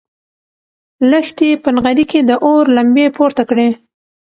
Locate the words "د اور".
2.29-2.63